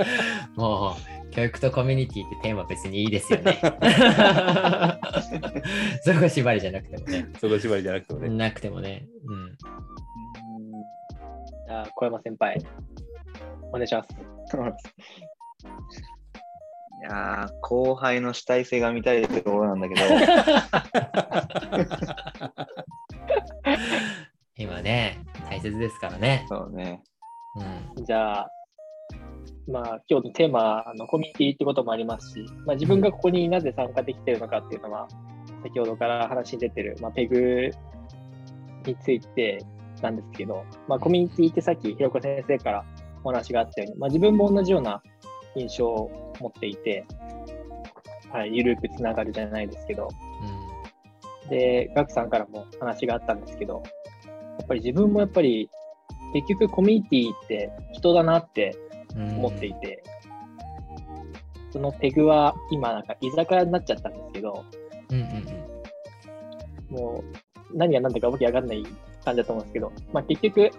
[0.56, 3.58] もう、教育とコミュニティってテーマ別にいいですよね。
[6.04, 7.26] そこ縛りじゃなくてもね。
[7.40, 8.28] そこ縛りじゃなくてもね。
[8.28, 9.06] なくてもね。
[9.26, 9.56] うん。
[11.66, 12.62] じゃあ、小山先輩、
[13.70, 14.08] お願いします。
[17.02, 20.00] いやー後輩の主体性が見たいところなんだけど、
[24.56, 25.18] 今ね、
[25.50, 26.46] 大切ですからね。
[26.48, 27.02] そうね。
[27.96, 28.04] うん。
[28.04, 28.48] じゃあ、
[29.68, 35.08] まあ、今日のテーマのコミュニティってこともありますし、まあ、自分がここになぜ参加できているのかっていうのは、
[35.62, 37.70] 先ほどから話に出てる、まあ、ペグ
[38.84, 39.64] について
[40.02, 42.84] なんですけど、まあ、コミュニティってさっきひろこ先生から
[43.22, 45.00] お話があったように、まあ、自分も同じような
[45.54, 47.04] 印象を持っていて、
[48.32, 50.08] はい、ゆるくつながるじゃないですけど、
[51.48, 53.82] で、ガクさんからも話があったんですけど、
[54.58, 55.68] やっぱり自分もやっぱり
[56.34, 58.91] 結局コミュニティって人だなってうん。
[59.14, 60.02] 思っていて、
[61.70, 64.64] そのペグは今なんか居酒屋になっちゃったんですけど、
[65.10, 65.26] うんうん
[66.90, 66.96] うん。
[66.96, 67.24] も
[67.72, 68.84] う何が何だかわけわかんない
[69.24, 70.70] 感じだと思うんですけど、まあ、結局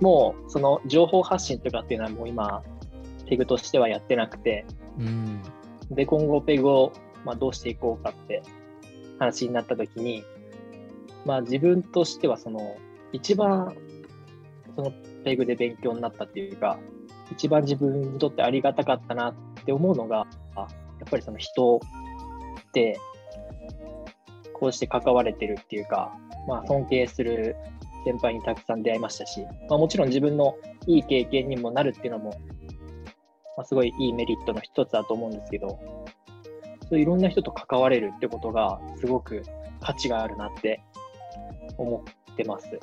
[0.00, 2.62] もうその情報発信とかっていうのはもう今
[3.28, 4.66] ペグとしてはやってなくて、
[4.98, 5.42] うん。
[5.90, 6.92] で、今後ペグを
[7.24, 8.42] まあどうしていこうかって
[9.18, 10.24] 話になった時に、
[11.24, 12.76] まあ自分としてはその
[13.12, 13.74] 一番
[14.76, 14.92] その
[15.24, 16.78] ペグで勉強になったっていうか、
[17.36, 20.66] 一番自分にとってありがたかったなって思うのが、あや
[21.06, 21.80] っぱりその人
[22.68, 22.98] って
[24.52, 26.12] こうして関われてるっていうか、
[26.48, 27.56] まあ尊敬する
[28.04, 32.34] 先輩にたくさん出会いましたし、まあもちろん自分のいい経験にもなるっていうのも
[33.56, 35.78] まあ、すごいいいメリットの一つだと思うんですけど、
[36.88, 39.42] そういろんな人と関われるってことが、すごく
[39.80, 40.82] 価値があるなって
[41.78, 42.78] 思ってます。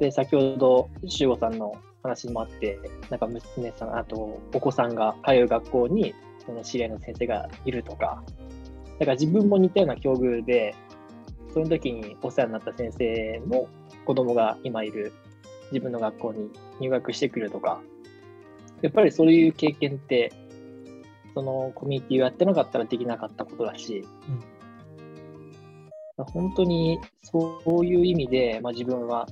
[0.00, 2.78] で、先ほど、修吾さんの話もあって、
[3.10, 8.22] なんか娘さん、あとお子さんが通う学校に、その知り合いの先生がいるとか、
[8.98, 10.74] だから自分も似たような境遇で、
[11.52, 13.66] その時にお世話になった先生の
[14.04, 15.12] 子供が今いる
[15.72, 17.80] 自分の学校に入学してくるとか、
[18.82, 20.32] やっぱりそういう経験って、
[21.34, 24.04] そのコミュニティをやってなかったらできなかったことだし、
[26.16, 29.26] 本当にそういう意味で、まあ、自分は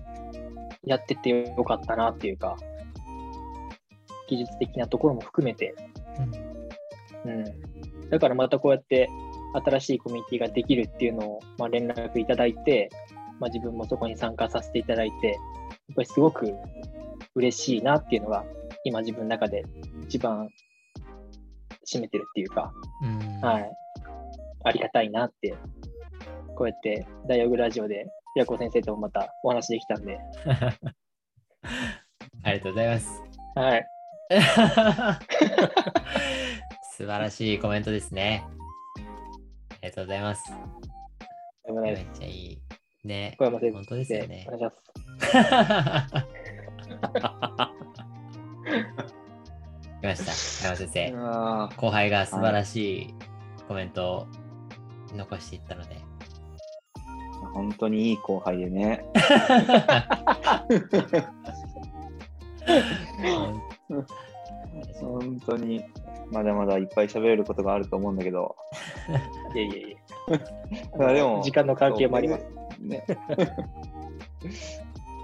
[0.85, 2.57] やっててよかったなっていうか、
[4.29, 5.75] 技術的なところも含めて、
[7.25, 7.45] うん。
[8.11, 9.09] だからまたこうやって
[9.65, 12.91] 新しいコミュニティができるっていうのを、まあ、連絡いただいて、
[13.41, 15.39] まあ、自分もそこに参加させていただいて、
[15.93, 16.55] っぱりすごく
[17.35, 18.45] 嬉しいなっていうのが、
[18.85, 19.65] 今自分の中で
[20.05, 20.49] 一番
[21.87, 23.71] 占めてるっていうか、うんはい。
[24.65, 25.55] ありがたいなって、
[26.57, 28.07] こうやって大学ラジオで
[28.39, 30.17] 平子先生ともまたお話できたんで、
[32.45, 33.23] ありがとうございます。
[33.57, 33.87] はい。
[36.97, 38.45] 素晴らしいコメントですね。
[39.71, 40.53] ありがとうございます。
[41.83, 42.63] めっ、ちゃいい。
[43.05, 43.35] ね。
[43.39, 44.57] 小山先本当ですよ生、ねお。
[44.57, 44.93] 願いします。
[50.01, 50.69] 来ました。
[50.69, 51.13] 山先生。
[51.17, 53.15] あ後輩が素晴らしい
[53.67, 54.29] コメントを
[55.13, 56.08] 残していったので。
[57.49, 59.05] ー本当にいい後輩でね。
[65.01, 65.85] 本当に、
[66.31, 68.55] まだまだいっぱい喋れることがあると思うんだけど。
[69.55, 69.97] いえいえい
[70.31, 70.35] え。
[70.99, 72.47] いや でも時間の関係もあります。
[72.81, 73.05] ね。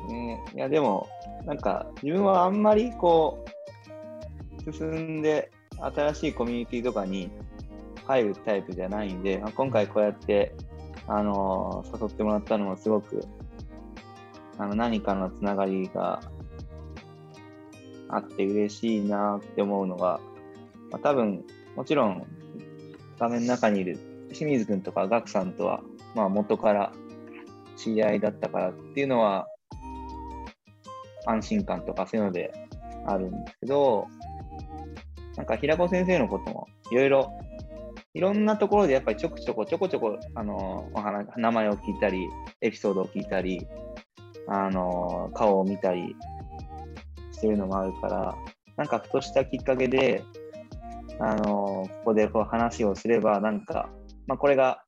[0.09, 1.09] ねいや、でも、
[1.45, 3.45] なんか、自分はあんまりこ
[4.67, 7.31] う、進んで、新しいコミュニティとかに
[8.07, 10.55] 入るタイプじゃないんで、まあ今回こうやって、
[11.07, 13.27] あの誘ってもらったのもすごく、
[14.59, 16.21] あの、何かのつながりが
[18.09, 20.21] あって嬉しいなって思うのが、
[20.91, 21.45] まあ、多分、
[21.77, 22.27] もちろん、
[23.19, 23.99] 画面の中にいる
[24.33, 25.81] 清水君とかガクさんとは、
[26.15, 26.93] まあ、元から
[27.77, 29.47] 知り合いだったからっていうのは
[31.27, 32.53] 安心感とかそういうので
[33.07, 34.07] あるんですけど
[35.37, 37.33] なんか平子先生のこともいろいろ
[38.15, 42.29] いろんなところでやっぱりちょくちょこちょこちょこあのお話名前を聞いたり
[42.61, 43.67] エピソードを聞いたり
[44.49, 46.15] あの顔を見たり
[47.33, 48.35] してるのもあるから
[48.77, 50.23] なんかふとしたきっかけで
[51.21, 53.89] あのここでこう話をすればなんか
[54.27, 54.83] まあ、これが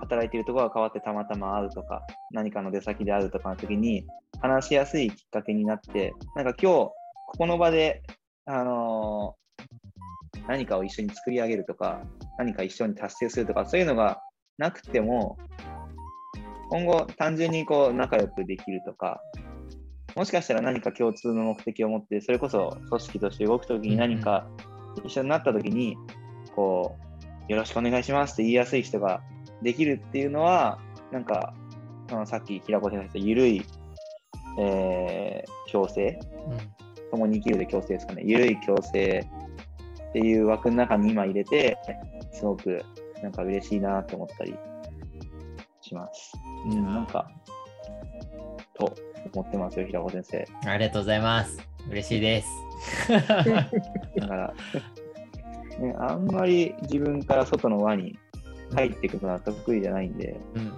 [0.00, 4.04] 働いているところが変わってたまたま会うとか、何かの出先で会うとかの時に、
[4.40, 6.92] 話しやすいきっかけになって、なんか今日、こ
[7.38, 8.02] この場で、
[8.44, 9.34] あの
[10.46, 12.00] 何かを一緒に作り上げるとか、
[12.38, 14.20] 何か一緒に達成するとか、そういうのが
[14.58, 15.36] なくても、
[16.70, 19.20] 今後単純にこう仲良くできるとか、
[20.16, 24.48] もしかしたら何か共通の目的を持って、それこそ組織として動くときに何か
[25.04, 25.96] 一緒になったときに、
[26.54, 26.96] こ
[27.48, 29.22] う、よろしくお願いしますって言いやすい人が
[29.62, 30.78] できるっていうのは、
[31.12, 31.54] なんか、
[32.08, 33.62] そのさっき平子先生が言った緩い、
[34.58, 36.18] えー、共生、
[37.10, 39.26] 共に生きるで共生ですかね、緩い共生
[40.08, 41.76] っていう枠の中に今入れて、
[42.36, 42.84] すごく
[43.22, 44.54] なんか嬉しいなと思ったり
[45.80, 46.32] します。
[46.66, 47.30] うん、なんか、
[48.74, 48.94] と
[49.32, 50.46] 思ってますよ、平子先生。
[50.62, 51.58] うんありがとうございます。
[51.90, 52.48] 嬉しいです。
[53.08, 54.54] だから、
[55.78, 58.18] ね、あんまり自分から外の輪に
[58.74, 60.72] 入っていくのは得意じゃないんで、うん。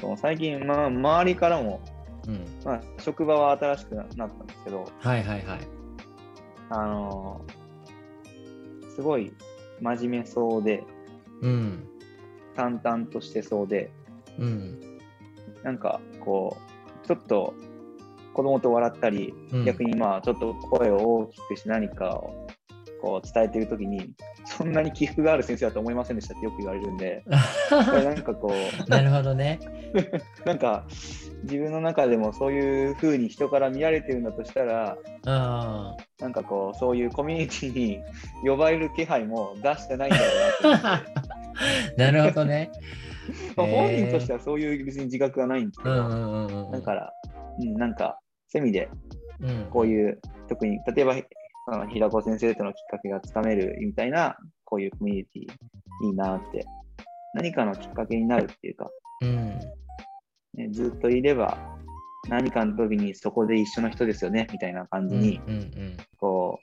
[0.00, 1.80] そう最近、まあ、周りからも、
[2.26, 2.44] うん。
[2.64, 5.60] まあ、職場は新しくなったんですけど、はいはいはい。
[6.70, 7.40] あの
[8.96, 9.32] すごい
[9.80, 10.82] 真面目そうで、
[11.42, 11.88] うん。
[12.54, 13.90] 淡々としてそうで、
[14.38, 14.80] うん。
[15.62, 16.56] なんかこ
[17.04, 17.54] う、ちょっと
[18.36, 22.46] 子供と笑ったり、うん逆にまあちょっと声を大きくして何かを
[23.00, 24.12] こう伝えてるときに、
[24.44, 27.24] そんなに起伏がある先生だと思いませんでしたってよく言われるんで、
[27.70, 29.58] これなんかこう、なるほどね。
[30.44, 30.86] なんか
[31.44, 35.96] 自分の中でもそういう風に人から見られてるんだとしたら、うん。
[36.20, 38.00] なんかこう、そういうコミュニティに
[38.44, 41.10] 呼ばれる気配も出してないんだろうなって。
[41.96, 42.70] なるほどね。
[43.56, 46.70] 本人としてはそういう別に自覚はないんですけど、うんうんうんうん。
[46.72, 47.12] だから、
[47.58, 48.18] うん、なんか、
[48.48, 48.88] セミで
[49.40, 51.14] うん、こういう、特に、例えば、
[51.68, 56.64] あの平子先生とのきっかけがつかめるみたいな、こういうコミュニティいいなって、
[57.34, 58.88] 何かのきっかけになるっていうか、
[59.22, 59.60] うん。
[60.56, 61.58] ね、ずっといれば、
[62.28, 66.60] 何かの時にそこで一緒の人ですよね、みたいな感じに、うんうんこ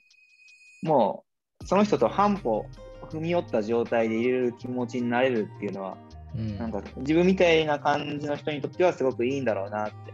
[0.84, 1.24] う、も
[1.62, 2.66] う、その人と半歩
[3.10, 5.98] 踏み寄った状態でいれる気持ちになれるっていうのは、
[6.36, 6.58] うんうん。
[6.58, 10.14] なんか自分みたいな感じの人にとってはすごくいいんだろうなって。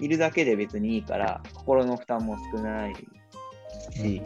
[0.00, 2.94] いるだけで別にいいから、心の負担も少ない
[3.92, 4.22] し、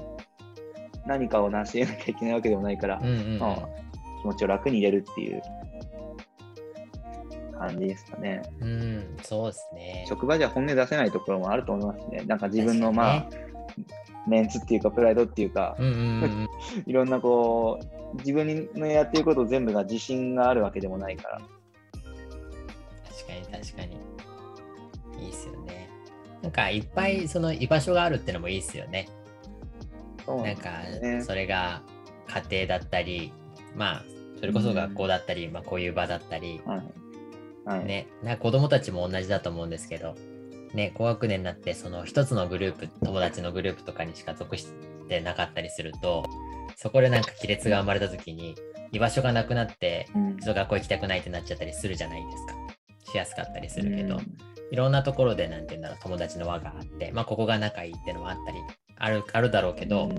[1.06, 3.68] 何かを成し得なきゃいけないわけでもないから、うんうんうんまあ
[4.22, 5.42] 気持ちを楽に入れるっていう
[7.56, 8.42] 感じですかね。
[8.60, 10.06] うん、そうですね。
[10.08, 12.24] 職場じゃ本音出せないところもあると思いますね。
[12.26, 13.46] なんか自分のまあ、確か
[14.26, 16.48] メンツっていうか、プライドっていうか、うんうんうん
[16.86, 17.78] いろんなこ
[18.14, 21.38] う、自分のやってること全部が自信があるわけでもないから。
[21.38, 23.96] 確かに確かに。
[25.24, 25.88] いいっすよね。
[26.42, 29.08] なんかいっぱいその居場所があるってのもいいっすよね。
[30.24, 31.82] そうなんかねそれが
[32.26, 33.32] 家庭だったり、
[33.74, 34.04] まあ
[34.38, 36.82] それこそ学校だったり、まあこういう場だったり、はい。
[37.66, 37.84] はい。
[37.84, 40.14] ね、なんか子供たちも同じだと思うんですけど、
[40.72, 44.68] ね、高学年になって、その一つのグループ、友達のグループとかにしか属し
[45.08, 46.24] てなかったりすると、
[46.76, 48.54] そこでなんか亀裂が生まれた時に、
[48.92, 52.54] 居場所がなくなって、うんちょっと学校行きたくないってなっちゃったりするじゃないですか。
[53.10, 54.36] しやすかったりするけど、うん
[54.70, 58.58] いろんなところで、なんて言うんだろう、友達の輪があって、まあ、ここが仲いいってのはあったり、
[58.98, 60.10] あるあるだろうけど、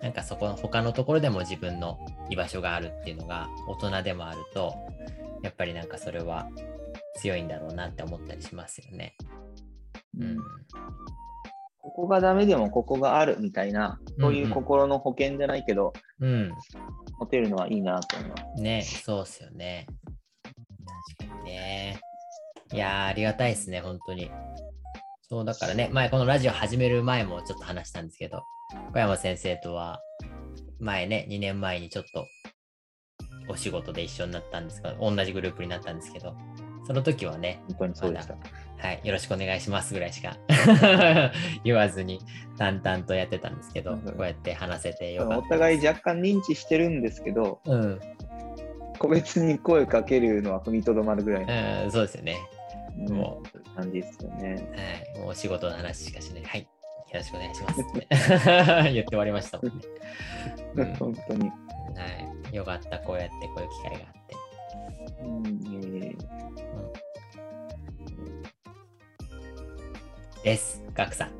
[0.00, 1.98] なんかそこの他のところでも自分の
[2.30, 4.74] 居場所があるっていうのが大人でもあると、
[5.42, 6.48] やっぱりなんかそれは
[7.16, 9.16] 強いんだろうなって思ったりしますよね。
[10.18, 10.36] うん。
[11.78, 16.52] ここがダメでもここがあるみたいな、そういう心の保険じゃないけど、うん。
[17.18, 18.62] 持てるのはいいなと思います。
[18.62, 19.86] ね、そうっすよね。
[21.18, 22.00] 確かにね。
[22.72, 24.30] いやー、ありがたいですね、本当に。
[25.28, 28.42] そう、だからね、前、このラジオ始める前もちょっと話したんですけど、
[28.92, 30.00] 小山先生とは、
[30.78, 32.26] 前ね、2年前にちょっと、
[33.48, 36.36] お仕事で一緒になったんですが、同じグループになったんですけど、
[36.86, 38.36] その時はね、本当にそうでした。
[38.82, 40.36] はい、よろしくお願いしますぐらいしか
[41.62, 42.20] 言わずに
[42.58, 45.50] 淡々とやってたんですけど、うんこうやって話せてよかおった。
[45.50, 48.00] 互い若干認知してるんですけど、うん、
[48.98, 52.38] 個別に声かけるのは踏みとどまるぐらいの、うん、そうですよね。
[52.98, 53.40] うんも
[53.74, 54.68] 感じですよね。
[55.14, 56.44] はい、もうお仕事の話しかしない。
[56.44, 56.66] はい、よ
[57.14, 58.06] ろしくお願いします って
[58.92, 59.84] 言って終わりましたもんね。
[60.74, 61.48] うん本当に。
[61.48, 61.54] は
[62.50, 64.36] い、よかった、こうやってこういう機会があって。
[65.22, 66.71] うんえー
[70.42, 71.30] です、ガクさん。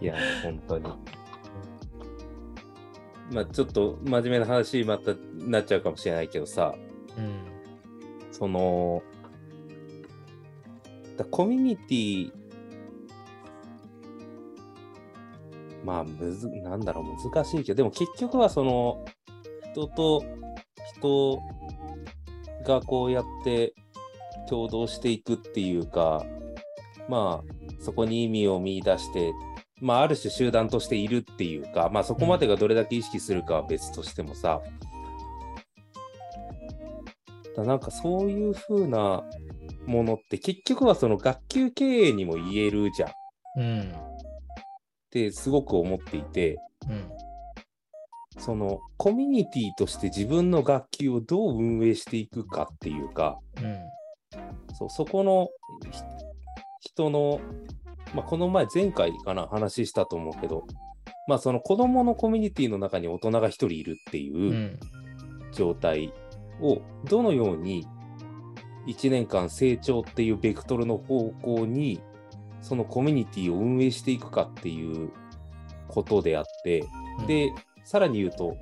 [0.00, 0.84] いや、本当に。
[3.32, 6.74] まあ、ちょっと真面目な話またなっちゃうかもしれないけどさ、
[7.16, 7.40] うん、
[8.30, 9.02] その、
[11.16, 12.32] だコミュニティ、
[15.84, 19.04] まあ、むず、なんだろう、難しいけど、でも結局はその、
[19.72, 20.22] 人と
[20.96, 21.42] 人
[22.64, 23.74] がこうやって
[24.48, 26.24] 共同していくっていうか、
[27.08, 29.32] まあ、そこに意味を見出して、
[29.80, 34.60] まあ、ある種集団としているっていうか、まあ、そこまでがどれだけ意識するかは別としてもさ、
[37.56, 39.22] だなんかそういう風な
[39.86, 43.10] ものって結局はその学級経営にも言えるじゃん。
[43.10, 43.12] っ
[43.56, 43.92] うん、
[45.10, 47.08] てすごく思っていて、うん、
[48.38, 53.78] そのコミュニティとして自分の学級をどう運営していくかっていうか、うん、
[54.74, 55.48] そうそこの
[56.80, 57.40] ひ人の、
[58.14, 60.66] まあ、この前前回かな話したと思うけど、
[61.28, 64.78] まあその子供のコミュニティの中に大人が一人いるってう、いうん。
[65.54, 66.12] 状態
[66.60, 67.86] をどのように
[68.86, 72.02] 1年間成長っていうベクトルの方向に
[72.60, 75.10] そのコミュニティを運営していくかっていう
[75.88, 76.84] ことであって、
[77.20, 77.52] うん、で、
[77.84, 78.56] さらに言うと、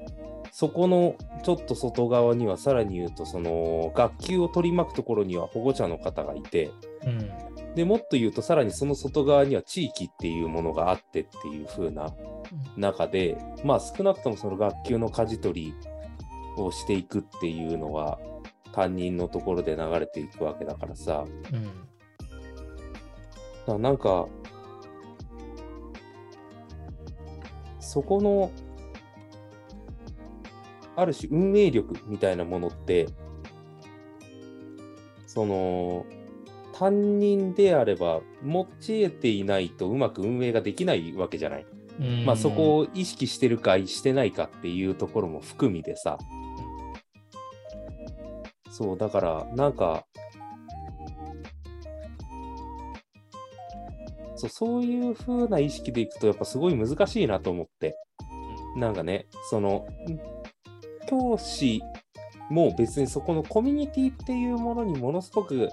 [0.54, 6.70] そこのちょっと外側にはさらに言うと、その学級を取り巻くところには保護者の方がいて、
[7.06, 12.14] うん、でもっと言うと、さらにその外側には地域っていうものがあってっていう風な
[12.76, 15.74] 中で、まあ少なくともその学級の舵取り
[16.58, 18.18] をしていくっていうのは、
[18.72, 21.24] 担任のところで流れていくわけだからさ、
[23.66, 24.26] うん、なんか、
[27.80, 28.50] そこの、
[30.96, 33.08] ある種運営力みたいなものって、
[35.26, 36.04] その、
[36.72, 41.66] 担任であれば持ち得ていないとうまく運営ができないわけじゃない。
[42.00, 46.18] うん、まあそこを意識してるかしてないかっていうところも含みでさ。
[48.70, 50.06] そう、だからなんか、
[54.36, 57.96] そうそういう風な意識でいくとやっぱすごい難しいなと思って。
[58.76, 59.86] なんかね、その、
[61.16, 61.82] ん教師
[62.50, 65.70] も別にそこのコミュニティっていうものにものすごく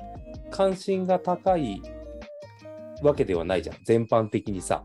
[0.52, 1.82] 関心が高い
[3.02, 3.78] わけではないじゃん。
[3.86, 4.84] 全般的にさ。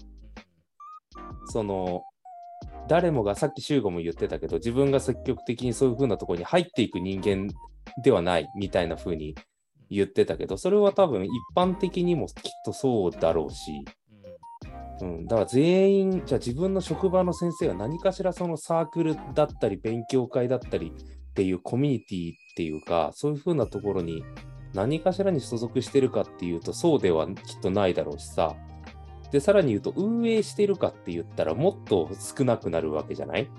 [1.46, 2.02] その、
[2.88, 7.48] 誰もがさっき修吾も言ってたけど、自分が積極的にそういう風なところに入っていく人間
[8.02, 9.34] ではないみたいな風に
[9.90, 12.34] 言ってたけど、それは多分一般的にもきっ
[12.64, 13.84] とそうだろうし、
[15.00, 24.24] うん、だから全員、じゃあ自分の職場の先生が何かしらそのサークルだったり、勉強会だったりっていうコミュニティっていうか、そういう風なところに
[24.72, 28.54] 何かしらに所属してるかっていうと、そうではきっとないだろうしさ。
[29.32, 33.50] で、さらに言うと、運営してるかって言ったら、もっと少なくなるわけじゃない？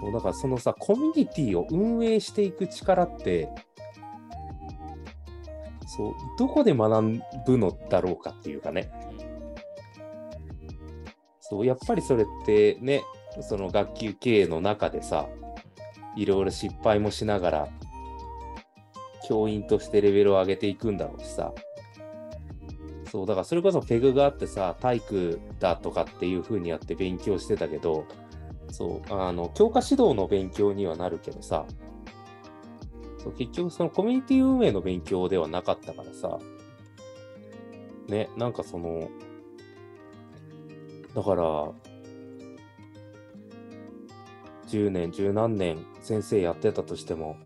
[0.00, 3.48] そう、だからそのさ、コミュニティを運営していく力って、
[5.86, 8.90] そう、どこで学ぶのだろうかっていうかね。
[11.50, 13.02] そう、やっぱりそれってね、
[13.42, 15.28] その学級経営の中でさ、
[16.16, 17.68] いろいろ失敗もしながら、
[19.28, 21.52] 教員としてレベルを上げていくんだろうしさ。
[23.10, 28.06] そう、だからそれこそペグがあってさ、体育だとかっていう風にやって勉強してたけど、
[28.70, 31.66] そう、あの、教科指導の勉強にはなるけどさ、
[33.18, 36.38] そう結局そのコミュニティ運営の勉強ではなかったからさ、
[38.08, 39.10] ね、なんかその、
[41.14, 41.72] だから、
[44.66, 47.36] 10年、十何年先生やってたとしても、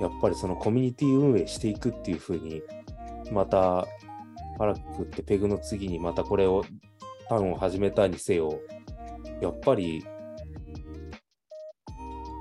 [0.00, 2.62] やっぱりそのコミュニティ運営していくっていう風に、
[3.30, 3.86] また、
[4.58, 6.64] パラックってペグの次にまたこれを、
[7.28, 8.60] ターンを始めたにせよ、
[9.40, 10.04] やっぱり、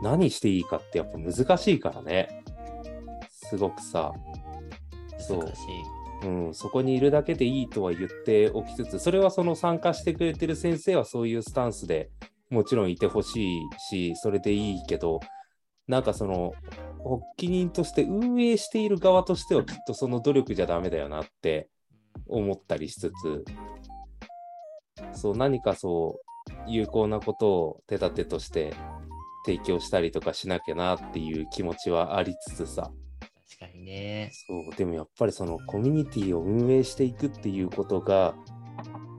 [0.01, 2.43] 何していいかってやっぱ難しいからね。
[3.29, 4.13] すごくさ。
[5.17, 5.98] そう難しい。
[6.23, 12.09] うん、そこにいるだけでいいとは言っておきつつ、それはその参加してくれてる先生はそういうスタンスで
[12.49, 15.19] もちろんいてほしいし、それでいいけど、
[15.87, 16.53] なんかその、
[16.97, 21.69] 発起人として運営している側としてはきっとその努力じゃダメだよなって
[22.27, 23.45] 思ったりしつつ、
[25.13, 28.73] そう、何かそう、有効なことを手立てとして
[29.45, 32.91] 提供したりとかしなきゃなっていう気持ちはありつつさ、
[33.59, 34.31] かにね。
[34.31, 38.35] そう、でもやっぱりそのコミュニティを運営していくっていうことが、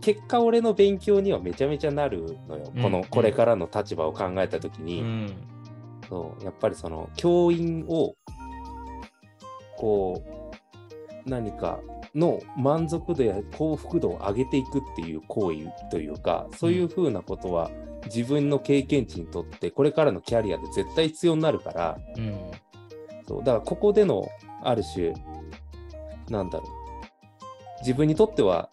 [0.01, 2.73] 結果俺の勉強にはめちゃめちゃなるのよ。
[2.75, 5.35] うんこの、これからの立場を考えたときうに、ん。
[6.09, 8.15] そう、やっぱりその教員を、
[9.77, 10.23] こ
[11.27, 11.81] う、何か
[12.15, 17.71] の満足度や幸福度を上げていくっていう行為というか、そういうふうなことは
[18.07, 22.51] 自分の経験値にとって、これからのキャリアで絶対必要になるから、うん。
[23.31, 24.29] そうだからここでの
[24.61, 25.15] ある種
[26.31, 28.71] なんだろう自分にとっては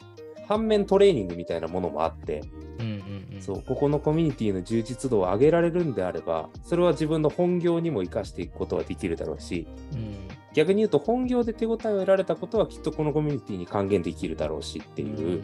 [0.47, 2.41] 反面トレーニングみたいなものもあって、
[2.79, 3.41] うんうんうん。
[3.41, 10.27] そうここのコミュニティの充実度を上げられるんであればそれは自分の本業にも生かしていくことはできるだろうしうん。
[10.55, 15.43] 逆に言うと本業で手応えを得られたことはきっとこのコミュニティに還元できるだろうしっていう、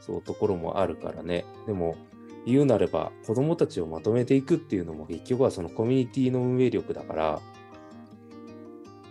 [0.00, 1.96] そうところもあるからねでも
[2.44, 7.40] 言うなれば子どもたちをまとめていくっていうのも結局はそのコミュニティの運営力だから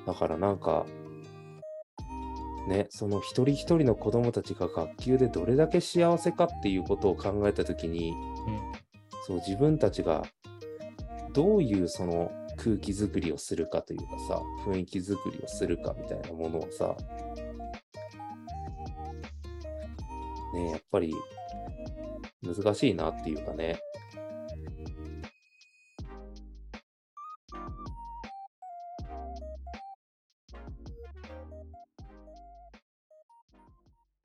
[0.05, 0.85] だからなんか
[2.67, 8.13] ねその一人一人の子どもたちが学級でどれだけ幸せかっていうことを考えた時にう
[8.51, 8.81] ん。
[9.23, 10.23] そう自分たちが
[11.33, 16.95] どういうその空気づくりをするかというかさ雰囲気づくりをするかみたいなものをさ
[20.53, 21.13] ねやっぱり
[22.43, 23.79] 難しいなっていうかね